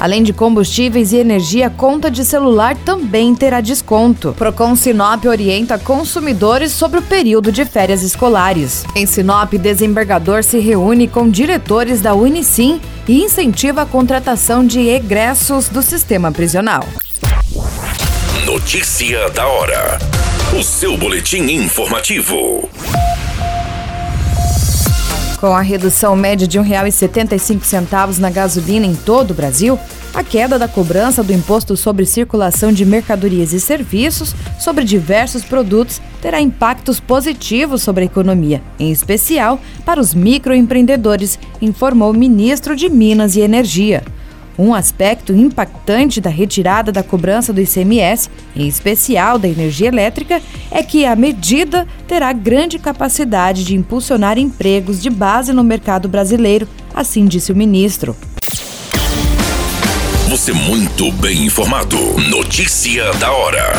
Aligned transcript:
Além 0.00 0.22
de 0.22 0.32
combustíveis 0.32 1.12
e 1.12 1.16
energia, 1.16 1.68
conta 1.68 2.10
de 2.10 2.24
celular 2.24 2.76
também 2.84 3.34
terá 3.34 3.60
desconto. 3.60 4.32
Procon 4.38 4.76
Sinop 4.76 5.24
orienta 5.26 5.76
consumidores 5.78 6.70
sobre 6.70 7.00
o 7.00 7.02
período 7.02 7.50
de 7.50 7.64
férias 7.64 8.02
escolares. 8.02 8.84
Em 8.94 9.06
Sinop, 9.06 9.54
desembargador 9.54 10.44
se 10.44 10.60
reúne 10.60 11.08
com 11.08 11.28
diretores 11.28 12.00
da 12.00 12.14
Unicim 12.14 12.80
e 13.08 13.24
incentiva 13.24 13.82
a 13.82 13.86
contratação 13.86 14.64
de 14.64 14.88
egressos 14.88 15.68
do 15.68 15.82
sistema 15.82 16.30
prisional. 16.30 16.84
Notícia 18.46 19.28
da 19.30 19.46
hora. 19.46 19.98
O 20.58 20.62
seu 20.62 20.96
boletim 20.96 21.42
informativo. 21.50 22.68
Com 25.40 25.54
a 25.54 25.60
redução 25.60 26.16
média 26.16 26.48
de 26.48 26.58
R$ 26.58 26.68
1,75 26.68 28.18
na 28.18 28.28
gasolina 28.28 28.84
em 28.84 28.94
todo 28.96 29.30
o 29.30 29.34
Brasil, 29.34 29.78
a 30.12 30.24
queda 30.24 30.58
da 30.58 30.66
cobrança 30.66 31.22
do 31.22 31.32
imposto 31.32 31.76
sobre 31.76 32.04
circulação 32.04 32.72
de 32.72 32.84
mercadorias 32.84 33.52
e 33.52 33.60
serviços 33.60 34.34
sobre 34.58 34.82
diversos 34.82 35.44
produtos 35.44 36.02
terá 36.20 36.40
impactos 36.40 36.98
positivos 36.98 37.82
sobre 37.82 38.02
a 38.02 38.06
economia, 38.06 38.60
em 38.80 38.90
especial 38.90 39.60
para 39.84 40.00
os 40.00 40.12
microempreendedores, 40.12 41.38
informou 41.62 42.10
o 42.10 42.18
ministro 42.18 42.74
de 42.74 42.88
Minas 42.88 43.36
e 43.36 43.40
Energia. 43.40 44.02
Um 44.58 44.74
aspecto 44.74 45.32
impactante 45.32 46.20
da 46.20 46.28
retirada 46.28 46.90
da 46.90 47.02
cobrança 47.02 47.52
do 47.52 47.60
ICMS, 47.60 48.28
em 48.56 48.66
especial 48.66 49.38
da 49.38 49.46
energia 49.46 49.86
elétrica, 49.86 50.42
é 50.68 50.82
que 50.82 51.06
a 51.06 51.14
medida 51.14 51.86
terá 52.08 52.32
grande 52.32 52.76
capacidade 52.76 53.62
de 53.62 53.76
impulsionar 53.76 54.36
empregos 54.36 55.00
de 55.00 55.10
base 55.10 55.52
no 55.52 55.62
mercado 55.62 56.08
brasileiro, 56.08 56.66
assim 56.92 57.26
disse 57.26 57.52
o 57.52 57.56
ministro. 57.56 58.16
Você 60.28 60.52
muito 60.52 61.12
bem 61.12 61.46
informado. 61.46 61.96
Notícia 62.28 63.12
da 63.14 63.30
hora. 63.30 63.74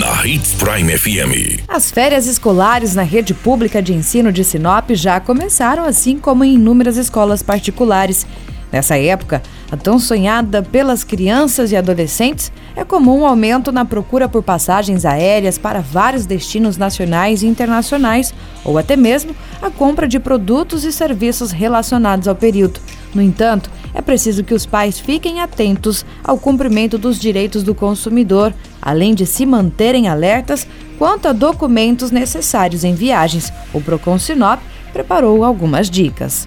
Na 0.00 0.26
Hits 0.26 0.54
Prime 0.54 0.96
FM. 0.96 1.62
As 1.68 1.90
férias 1.90 2.26
escolares 2.26 2.94
na 2.94 3.02
rede 3.02 3.34
pública 3.34 3.82
de 3.82 3.92
ensino 3.92 4.32
de 4.32 4.42
Sinop 4.42 4.90
já 4.92 5.20
começaram, 5.20 5.84
assim 5.84 6.18
como 6.18 6.42
em 6.42 6.54
inúmeras 6.54 6.96
escolas 6.96 7.42
particulares. 7.42 8.26
Nessa 8.72 8.98
época, 8.98 9.42
a 9.70 9.76
tão 9.76 9.98
sonhada 9.98 10.62
pelas 10.62 11.04
crianças 11.04 11.70
e 11.72 11.76
adolescentes, 11.76 12.52
é 12.74 12.84
comum 12.84 13.20
um 13.20 13.26
aumento 13.26 13.70
na 13.70 13.84
procura 13.84 14.28
por 14.28 14.42
passagens 14.42 15.04
aéreas 15.04 15.56
para 15.56 15.80
vários 15.80 16.26
destinos 16.26 16.76
nacionais 16.76 17.42
e 17.42 17.46
internacionais, 17.46 18.34
ou 18.64 18.76
até 18.76 18.96
mesmo 18.96 19.34
a 19.62 19.70
compra 19.70 20.06
de 20.06 20.18
produtos 20.18 20.84
e 20.84 20.92
serviços 20.92 21.52
relacionados 21.52 22.28
ao 22.28 22.34
período. 22.34 22.80
No 23.14 23.22
entanto, 23.22 23.70
é 23.94 24.02
preciso 24.02 24.44
que 24.44 24.52
os 24.52 24.66
pais 24.66 24.98
fiquem 24.98 25.40
atentos 25.40 26.04
ao 26.22 26.36
cumprimento 26.36 26.98
dos 26.98 27.18
direitos 27.18 27.62
do 27.62 27.74
consumidor, 27.74 28.52
além 28.82 29.14
de 29.14 29.24
se 29.24 29.46
manterem 29.46 30.06
alertas 30.06 30.66
quanto 30.98 31.28
a 31.28 31.32
documentos 31.32 32.10
necessários 32.10 32.84
em 32.84 32.94
viagens. 32.94 33.52
O 33.72 33.80
Procon 33.80 34.18
Sinop 34.18 34.60
preparou 34.92 35.44
algumas 35.44 35.88
dicas. 35.88 36.46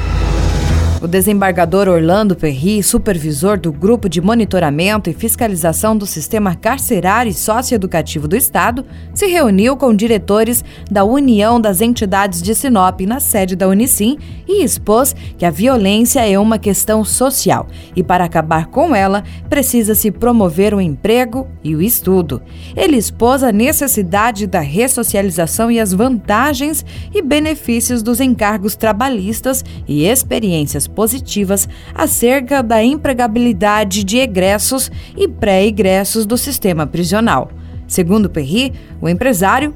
O 1.01 1.07
desembargador 1.07 1.87
Orlando 1.87 2.35
Perry, 2.35 2.83
supervisor 2.83 3.59
do 3.59 3.71
Grupo 3.71 4.07
de 4.07 4.21
Monitoramento 4.21 5.09
e 5.09 5.13
Fiscalização 5.13 5.97
do 5.97 6.05
Sistema 6.05 6.53
Carcerário 6.53 7.31
e 7.31 7.33
Socioeducativo 7.33 8.27
do 8.27 8.35
Estado, 8.35 8.85
se 9.11 9.25
reuniu 9.25 9.75
com 9.75 9.95
diretores 9.95 10.63
da 10.91 11.03
União 11.03 11.59
das 11.59 11.81
Entidades 11.81 12.39
de 12.39 12.53
Sinop 12.53 13.01
na 13.01 13.19
sede 13.19 13.55
da 13.55 13.67
Unicim 13.67 14.15
e 14.47 14.63
expôs 14.63 15.15
que 15.39 15.43
a 15.43 15.49
violência 15.49 16.23
é 16.23 16.37
uma 16.37 16.59
questão 16.59 17.03
social 17.03 17.65
e, 17.95 18.03
para 18.03 18.23
acabar 18.23 18.67
com 18.67 18.95
ela, 18.95 19.23
precisa-se 19.49 20.11
promover 20.11 20.71
o 20.71 20.79
emprego 20.79 21.47
e 21.63 21.75
o 21.75 21.81
estudo. 21.81 22.43
Ele 22.77 22.97
expôs 22.97 23.41
a 23.41 23.51
necessidade 23.51 24.45
da 24.45 24.59
ressocialização 24.59 25.71
e 25.71 25.79
as 25.79 25.93
vantagens 25.93 26.85
e 27.11 27.23
benefícios 27.23 28.03
dos 28.03 28.19
encargos 28.19 28.75
trabalhistas 28.75 29.65
e 29.87 30.05
experiências 30.05 30.90
positivas 30.91 31.67
acerca 31.93 32.61
da 32.61 32.83
empregabilidade 32.83 34.03
de 34.03 34.17
egressos 34.17 34.91
e 35.17 35.27
pré-egressos 35.27 36.25
do 36.25 36.37
sistema 36.37 36.85
prisional. 36.85 37.51
Segundo 37.87 38.29
Perry, 38.29 38.71
o 39.01 39.09
empresário 39.09 39.75